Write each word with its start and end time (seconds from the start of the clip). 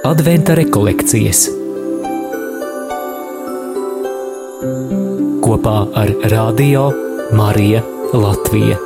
Adventa 0.00 0.54
rekolekcijas 0.56 1.42
kopā 5.44 5.74
ar 6.00 6.12
Radio 6.32 6.86
Mariju 7.36 7.82
Latviju. 8.16 8.78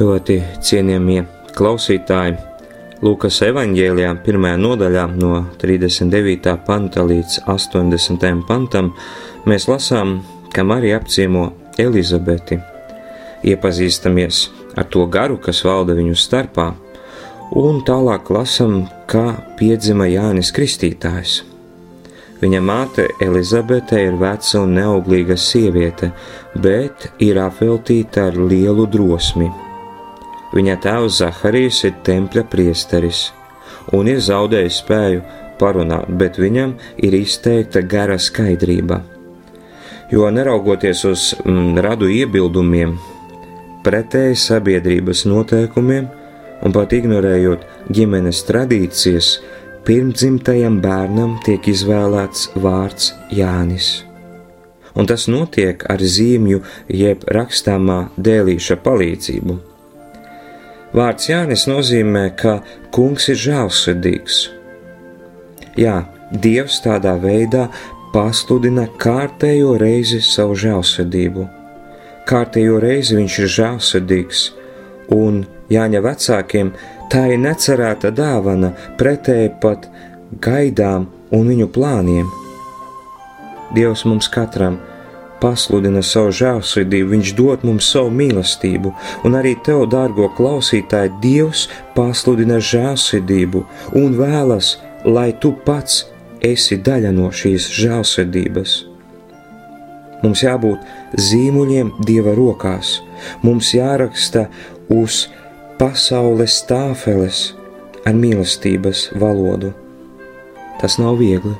Ļoti 0.00 0.40
cienījamie 0.58 1.22
klausītāji, 1.54 2.34
Lūkas 3.00 3.38
evanģēlijā, 3.46 4.10
pirmajā 4.26 4.58
nodaļā, 4.60 5.06
no 5.14 5.38
39. 5.62 6.58
panta 6.66 7.06
līdz 7.06 7.38
80. 7.46 8.44
pantam, 8.50 8.90
mēs 9.46 9.70
lasām, 9.70 10.18
ka 10.54 10.64
Marija 10.66 11.00
apciemo 11.00 11.50
Elizabeti, 11.78 12.58
iepazīstamies 13.46 14.48
ar 14.76 14.88
to 14.92 15.06
garu, 15.06 15.38
kas 15.42 15.62
valda 15.64 15.96
viņu 15.98 16.16
starpā, 16.18 16.66
un 17.56 17.80
tālāk 17.86 18.30
lasām, 18.34 18.84
kā 19.10 19.40
piedzima 19.58 20.06
Jānis 20.10 20.52
Kristītājs. 20.54 21.40
Viņa 22.40 22.60
māte 22.64 23.08
Elizabete 23.20 23.98
ir 24.00 24.14
veca 24.20 24.62
un 24.62 24.76
neauglīga 24.78 25.36
sieviete, 25.36 26.12
bet 26.54 27.10
ir 27.20 27.42
apveltīta 27.42 28.30
ar 28.30 28.38
lielu 28.40 28.86
drosmi 28.88 29.50
Viņa 30.50 30.80
tēvs 30.82 31.20
Zaharijs 31.20 31.84
ir 31.86 32.00
tempļa 32.06 32.42
priesteris 32.50 33.28
un 33.94 34.08
ir 34.10 34.18
zaudējis 34.22 34.80
spēju 34.82 35.22
parunāt, 35.60 36.10
bet 36.18 36.38
viņam 36.42 36.74
ir 37.06 37.14
izteikta 37.14 37.82
gara 37.86 38.18
skaidrība. 38.18 39.00
Jo 40.10 40.30
neraugoties 40.34 41.04
uz 41.06 41.24
mm, 41.44 41.78
radu 41.84 42.08
iebildumiem, 42.10 42.96
pretēji 43.86 44.38
sabiedrības 44.42 45.24
noteikumiem 45.30 46.10
un 46.66 46.74
pat 46.74 46.92
ignorējot 46.98 47.64
ģimenes 47.94 48.42
tradīcijas, 48.48 49.30
pirmdzimtajam 49.86 50.80
bērnam 50.82 51.38
tiek 51.46 51.70
izvēlēts 51.72 52.50
vārds 52.60 53.14
Jānis. 53.32 53.94
Un 54.98 55.06
tas 55.06 55.28
notiek 55.30 55.86
ar 55.88 56.02
zīmju 56.02 56.60
jeb 56.90 57.24
rakstāmā 57.30 58.02
dēlīša 58.18 58.80
palīdzību 58.84 59.60
Vārds 60.90 61.28
Jānis 61.30 61.68
nozīmē, 61.70 62.24
ka 62.34 62.56
kungs 62.90 63.28
ir 63.30 63.38
žēlsirdīgs. 63.38 64.38
Jā, 65.78 66.00
Dievs 66.30 66.80
tādā 66.82 67.12
veidā 67.22 67.68
pasludina 68.10 68.88
kārtējo 68.98 69.76
reizi 69.78 70.18
savu 70.24 70.56
žēlsirdību. 70.58 71.46
Kārtējo 72.26 72.80
reizi 72.82 73.16
viņš 73.18 73.38
ir 73.42 73.52
žēlsirdīgs, 73.56 74.42
un 75.14 75.44
Jāņa 75.70 76.00
vecākiem 76.02 76.72
tā 77.12 77.28
ir 77.30 77.38
necerēta 77.38 78.10
dāvana 78.10 78.72
pretēji 78.98 79.52
pat 79.62 79.86
gaidām 80.42 81.06
un 81.30 81.50
viņu 81.52 81.68
plāniem. 81.70 82.26
Dievs 83.76 84.02
mums 84.10 84.26
katram 84.34 84.80
pasludina 85.40 86.02
savu 86.02 86.34
žēlsirdību, 86.34 87.10
Viņš 87.14 87.34
dod 87.38 87.62
mums 87.66 87.86
savu 87.94 88.10
mīlestību, 88.18 88.92
un 89.24 89.38
arī 89.38 89.54
tev, 89.64 89.86
dārgo 89.92 90.26
klausītāji, 90.34 91.14
Dievs 91.22 91.68
pasludina 91.94 92.58
žēlsirdību 92.58 93.62
un 94.02 94.18
vēlas, 94.18 94.80
lai 95.06 95.30
tu 95.38 95.54
pats 95.64 96.09
esi 96.46 96.78
daļa 96.86 97.12
no 97.16 97.30
šīs 97.34 97.68
žēlsirdības. 97.78 98.76
Mums 100.20 100.44
jābūt 100.44 101.18
zīmuļiem 101.28 101.94
Dieva 102.06 102.34
rokās, 102.36 102.98
mums 103.42 103.72
jāraksta 103.74 104.46
uz 104.92 105.26
pasaules 105.80 106.60
tāfeles 106.68 107.50
ar 108.04 108.16
mīlestības 108.16 109.08
valodu. 109.20 109.72
Tas 110.80 110.96
nav 111.00 111.20
viegli, 111.20 111.56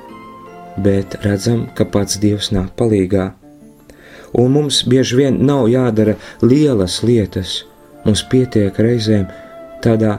bet 0.80 1.18
redzam, 1.24 1.68
ka 1.76 1.88
pats 1.88 2.20
Dievs 2.20 2.52
nāk 2.56 2.72
palīdzīgā 2.76 3.30
un 4.32 4.52
mums 4.52 4.82
bieži 4.86 5.16
vien 5.16 5.38
nav 5.46 5.68
jādara 5.68 6.14
lielas 6.42 7.00
lietas. 7.02 7.64
Mums 8.04 8.22
pietiek 8.30 8.76
reizēm 8.78 9.26
tādā 9.84 10.18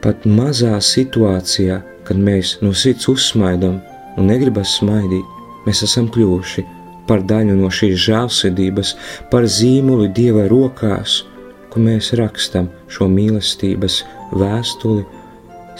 pat 0.00 0.24
mazā 0.24 0.78
situācijā, 0.80 1.80
kad 2.06 2.16
mēs 2.16 2.58
no 2.64 2.72
sirds 2.72 3.08
uzsmaidām 3.12 3.80
un 4.20 4.28
negribam 4.28 4.66
smaidīt, 4.68 5.24
mēs 5.66 5.82
esam 5.86 6.10
kļuvuši 6.12 6.66
par 7.08 7.24
daļu 7.26 7.56
no 7.58 7.70
šīs 7.72 7.96
žēlsirdības, 8.04 8.94
par 9.32 9.48
zīmoli 9.50 10.10
Dieva 10.14 10.46
rokās, 10.50 11.24
kur 11.72 11.82
mēs 11.86 12.12
rakstam 12.18 12.70
šo 12.90 13.08
mīlestības 13.10 14.02
vēstuli 14.36 15.06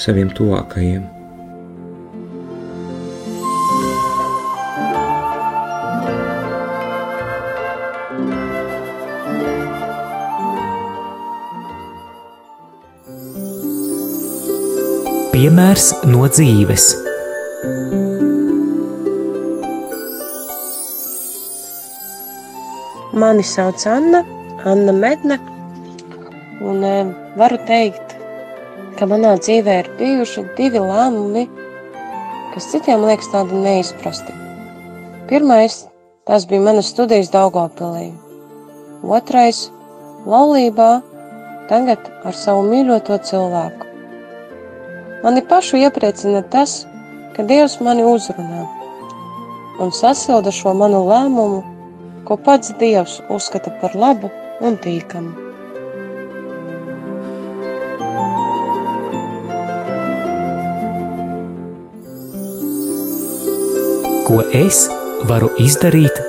saviem 0.01 0.33
tuvākajiem. 0.35 1.07
Piemērs 15.31 15.93
no 16.11 16.27
dzīves. 16.29 17.10
Mani 23.13 23.43
sauc 23.43 23.87
Anna, 23.87 24.25
Anna 24.65 24.93
Medne, 24.93 25.39
un 26.63 26.85
e, 26.85 26.95
varu 27.41 27.59
teikt, 27.67 28.15
ka 28.99 29.09
manā 29.11 29.33
dzīvē 29.41 29.77
ir 29.81 29.91
bijuši 29.99 30.45
divi 30.59 30.83
lēmumi, 30.85 31.47
kas 32.55 32.71
citiem 32.71 33.03
liekas 33.09 33.33
tādi 33.33 33.59
neizprasti. 33.65 34.35
Pirmais, 35.31 35.83
tas 36.27 36.47
bija 36.47 36.63
manas 36.69 36.93
studijas 36.95 37.33
Daugavpilī. 37.35 38.13
Otrais, 39.03 39.65
laulībā, 40.31 40.91
tagad 41.71 42.11
ar 42.23 42.37
savu 42.37 42.63
mīļoto 42.69 43.19
cilvēku. 43.27 43.89
Mani 45.25 45.43
pašu 45.51 45.83
iepriecina 45.83 46.45
tas, 46.53 46.85
ka 47.35 47.43
Dievs 47.43 47.81
mani 47.83 48.07
uzrunā 48.07 48.69
un 49.81 49.91
sasilda 49.97 50.53
šo 50.53 50.75
manu 50.77 51.01
lēmumu, 51.09 51.63
ko 52.25 52.37
pats 52.37 52.75
Dievs 52.81 53.21
uzskata 53.29 53.73
par 53.81 53.95
labu 53.95 54.31
un 54.61 54.77
tīkamu. 54.81 55.33
Ko 64.31 64.45
es 64.55 64.85
varu 65.27 65.49
izdarīt 65.59 66.21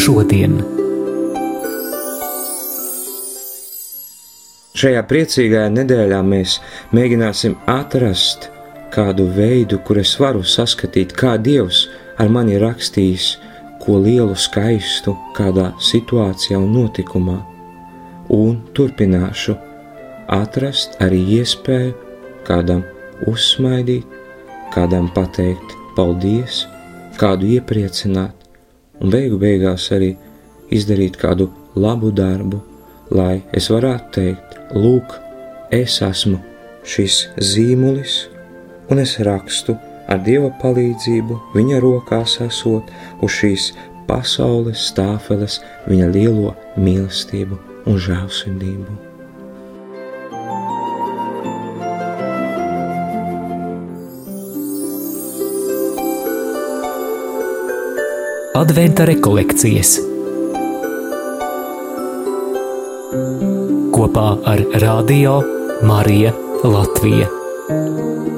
šodien? 0.00 0.56
Šajā 4.74 5.02
priecīgajā 5.10 5.68
nedēļā 5.74 6.22
mēs 6.26 6.58
mēģināsim 6.96 7.58
atrast 7.70 8.48
kādu 8.94 9.26
veidu, 9.36 9.78
kur 9.84 10.00
es 10.00 10.14
varu 10.20 10.42
saskatīt, 10.46 11.12
kā 11.12 11.36
Dievs 11.36 11.84
ar 12.20 12.32
mani 12.32 12.56
rakstījis 12.62 13.28
ko 13.84 13.98
lielu 14.00 14.34
skaistu 14.38 15.14
kādā 15.36 15.70
situācijā 15.80 16.58
un 16.58 16.72
notikumā, 16.72 17.38
un 18.32 18.58
turpināšu 18.76 19.56
atrast 20.32 20.96
arī 21.04 21.20
iespēju 21.38 21.92
kādam 22.48 22.82
uzsmaidīt, 23.30 24.06
kādam 24.74 25.10
pateikt 25.14 25.76
paldies, 25.96 26.64
kādu 27.20 27.48
iepriecināt, 27.56 28.34
un 29.00 29.12
beigu 29.12 29.38
beigās 29.38 29.90
arī 29.94 30.14
izdarīt 30.74 31.18
kādu 31.20 31.50
labu 31.76 32.10
darbu, 32.14 32.62
lai 33.14 33.42
es 33.52 33.70
varētu 33.70 34.12
teikt, 34.16 34.58
Lūk, 34.74 35.12
es 35.70 36.00
esmu 36.02 36.40
šis 36.88 37.28
zīmulis, 37.38 38.24
un 38.90 38.98
es 39.02 39.18
rakstu 39.22 39.76
ar 40.08 40.20
Dieva 40.26 40.50
palīdzību, 40.62 41.40
viņa 41.56 41.80
rokās 41.84 42.38
esot 42.44 42.90
uz 43.24 43.38
šīs 43.38 43.72
pasaules 44.08 44.88
stāfeles, 44.90 45.60
viņa 45.88 46.10
lielo 46.12 46.54
mīlestību 46.76 47.58
un 47.88 48.00
žēlsirdību. 48.06 49.00
Adventa 58.54 59.04
rekolekcijas 59.08 59.96
kopā 63.94 64.28
ar 64.46 64.62
Radio 64.82 65.40
Mariju 65.82 66.32
Latviju. 66.64 68.33